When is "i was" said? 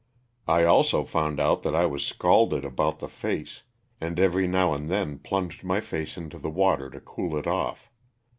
1.75-2.03